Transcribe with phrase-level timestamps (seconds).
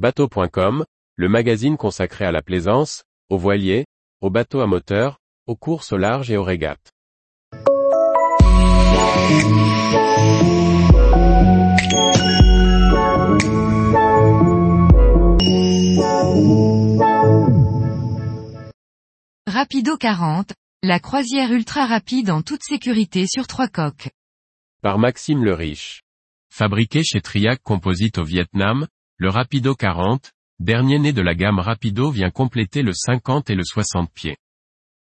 [0.00, 3.84] Bateau.com, le magazine consacré à la plaisance, aux voiliers,
[4.22, 6.90] aux bateaux à moteur, aux courses au large et aux régates.
[19.46, 24.08] Rapido 40, la croisière ultra rapide en toute sécurité sur trois coques.
[24.80, 26.00] Par Maxime le Riche.
[26.50, 28.86] Fabriqué chez Triac Composite au Vietnam,
[29.20, 33.64] le Rapido 40, dernier né de la gamme Rapido vient compléter le 50 et le
[33.64, 34.38] 60 pieds.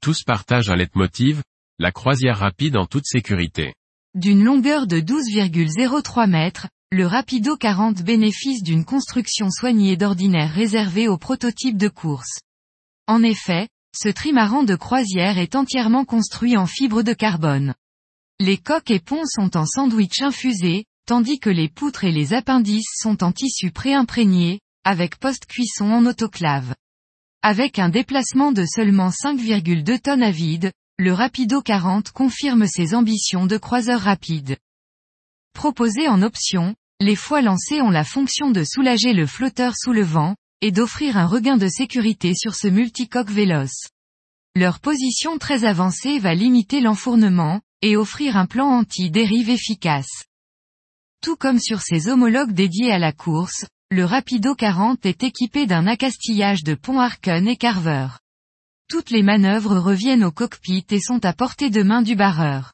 [0.00, 1.42] Tous partagent un leitmotiv,
[1.78, 3.74] la croisière rapide en toute sécurité.
[4.14, 11.18] D'une longueur de 12,03 mètres, le Rapido 40 bénéficie d'une construction soignée d'ordinaire réservée aux
[11.18, 12.40] prototypes de course.
[13.06, 17.74] En effet, ce trimaran de croisière est entièrement construit en fibre de carbone.
[18.40, 22.90] Les coques et ponts sont en sandwich infusé, tandis que les poutres et les appendices
[22.96, 26.74] sont en tissu pré-imprégné, avec post-cuisson en autoclave.
[27.42, 33.46] Avec un déplacement de seulement 5,2 tonnes à vide, le Rapido 40 confirme ses ambitions
[33.46, 34.56] de croiseur rapide.
[35.52, 40.02] Proposé en option, les fois lancées ont la fonction de soulager le flotteur sous le
[40.02, 43.88] vent, et d'offrir un regain de sécurité sur ce multicoque véloce.
[44.54, 50.24] Leur position très avancée va limiter l'enfournement, et offrir un plan anti-dérive efficace.
[51.22, 55.86] Tout comme sur ses homologues dédiés à la course, le Rapido 40 est équipé d'un
[55.86, 58.08] accastillage de pont Arken et Carver.
[58.88, 62.72] Toutes les manœuvres reviennent au cockpit et sont à portée de main du barreur.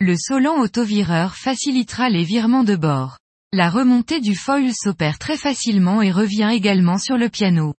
[0.00, 3.18] Le Solan autovireur facilitera les virements de bord.
[3.52, 7.74] La remontée du foil s'opère très facilement et revient également sur le piano.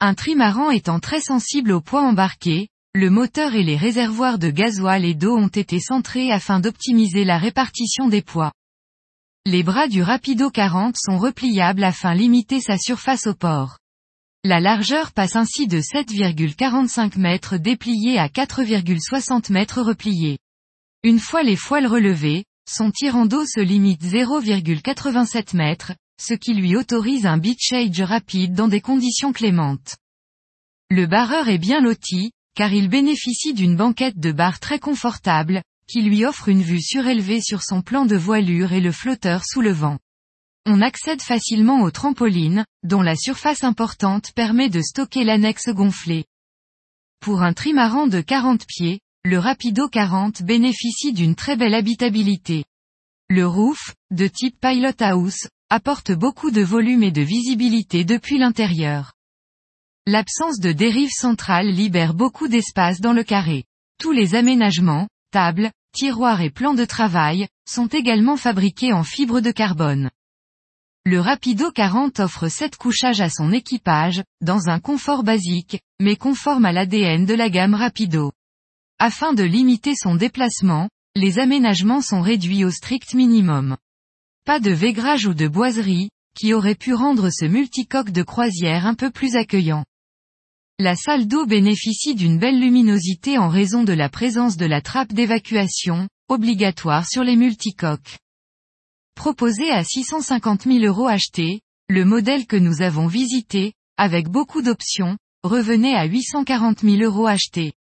[0.00, 5.04] Un trimaran étant très sensible au poids embarqué, le moteur et les réservoirs de gasoil
[5.04, 8.52] et d'eau ont été centrés afin d'optimiser la répartition des poids.
[9.44, 13.78] Les bras du Rapido 40 sont repliables afin limiter sa surface au port.
[14.44, 20.38] La largeur passe ainsi de 7,45 mètres dépliés à 4,60 mètres repliés.
[21.02, 26.76] Une fois les foiles relevées, son tirant d'eau se limite 0,87 mètres, ce qui lui
[26.76, 29.96] autorise un beach age rapide dans des conditions clémentes.
[30.88, 36.02] Le barreur est bien loti, car il bénéficie d'une banquette de barre très confortable, qui
[36.02, 39.72] lui offre une vue surélevée sur son plan de voilure et le flotteur sous le
[39.72, 39.98] vent.
[40.64, 46.24] On accède facilement au trampoline, dont la surface importante permet de stocker l'annexe gonflée.
[47.20, 52.64] Pour un trimaran de 40 pieds, le Rapido 40 bénéficie d'une très belle habitabilité.
[53.28, 59.12] Le roof, de type Pilot House, apporte beaucoup de volume et de visibilité depuis l'intérieur.
[60.06, 63.64] L'absence de dérive centrale libère beaucoup d'espace dans le carré.
[63.98, 69.50] Tous les aménagements, tables, tiroirs et plans de travail, sont également fabriqués en fibre de
[69.50, 70.10] carbone.
[71.04, 76.64] Le Rapido 40 offre 7 couchages à son équipage, dans un confort basique, mais conforme
[76.64, 78.30] à l'ADN de la gamme Rapido.
[79.00, 83.76] Afin de limiter son déplacement, les aménagements sont réduits au strict minimum.
[84.44, 88.94] Pas de végrage ou de boiserie, qui aurait pu rendre ce multicoque de croisière un
[88.94, 89.84] peu plus accueillant.
[90.82, 95.12] La salle d'eau bénéficie d'une belle luminosité en raison de la présence de la trappe
[95.12, 98.18] d'évacuation, obligatoire sur les multicoques.
[99.14, 105.18] Proposé à 650 000 euros acheté, le modèle que nous avons visité, avec beaucoup d'options,
[105.44, 107.74] revenait à 840 000 euros acheté.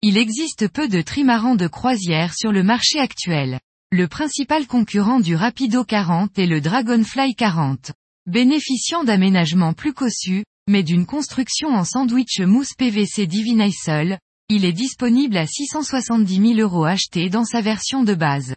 [0.00, 3.58] Il existe peu de trimarans de croisière sur le marché actuel.
[3.90, 7.90] Le principal concurrent du Rapido 40 est le Dragonfly 40.
[8.26, 14.18] Bénéficiant d'aménagements plus cossus, mais d'une construction en sandwich mousse PVC Divinaisol,
[14.48, 18.54] il est disponible à 670 000 euros acheté dans sa version de base.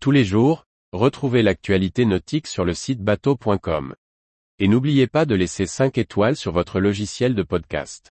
[0.00, 3.94] Tous les jours, retrouvez l'actualité nautique sur le site bateau.com.
[4.58, 8.10] Et n'oubliez pas de laisser 5 étoiles sur votre logiciel de podcast.